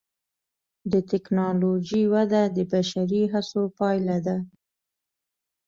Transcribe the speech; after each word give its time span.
د 0.91 0.93
ټکنالوجۍ 1.09 2.03
وده 2.13 2.41
د 2.55 2.57
بشري 2.71 3.23
هڅو 3.33 3.61
پایله 3.77 4.17
ده. 4.25 4.37